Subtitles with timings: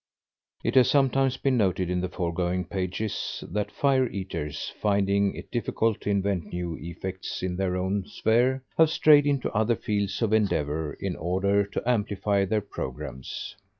[0.63, 6.01] It has sometimes been noted in the foregoing pages, that fire eaters, finding it difficult
[6.01, 10.93] to invent new effects in their own sphere, have strayed into other fields of endeavor
[10.99, 13.55] in order to amplify their programmes.